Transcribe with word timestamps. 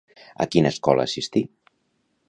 A 0.43 0.47
quina 0.55 0.71
escola 0.75 1.07
assistí? 1.11 1.47